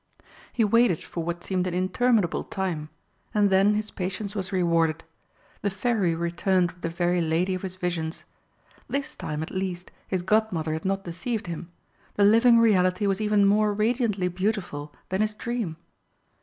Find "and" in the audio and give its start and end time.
3.35-3.51